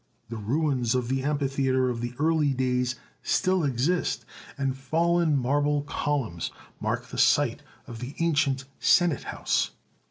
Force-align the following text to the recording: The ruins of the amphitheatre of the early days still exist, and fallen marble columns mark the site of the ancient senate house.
The 0.29 0.37
ruins 0.37 0.95
of 0.95 1.09
the 1.09 1.21
amphitheatre 1.21 1.87
of 1.87 2.01
the 2.01 2.15
early 2.17 2.53
days 2.55 2.95
still 3.21 3.63
exist, 3.63 4.25
and 4.57 4.75
fallen 4.75 5.37
marble 5.37 5.83
columns 5.83 6.49
mark 6.79 7.09
the 7.09 7.19
site 7.19 7.61
of 7.85 7.99
the 7.99 8.15
ancient 8.17 8.65
senate 8.79 9.25
house. 9.25 9.69